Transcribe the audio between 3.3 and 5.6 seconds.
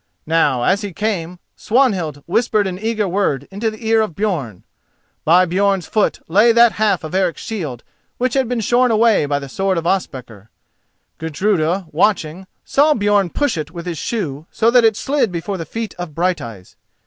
into the ear of Björn. By